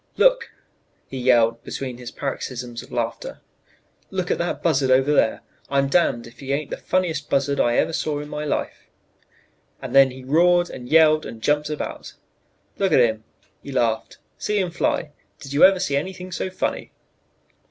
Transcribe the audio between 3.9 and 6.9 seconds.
'look at that buzzard over there! I'm damned if he ain't the